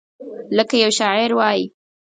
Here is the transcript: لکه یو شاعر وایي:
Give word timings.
لکه 0.57 0.75
یو 0.83 0.91
شاعر 0.99 1.29
وایي: 1.35 1.65